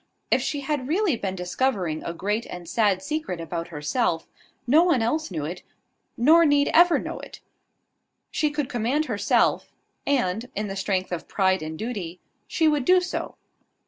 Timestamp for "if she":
0.31-0.61